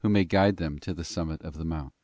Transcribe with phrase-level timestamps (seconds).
[0.09, 1.93] may guide them to the summit of the mount.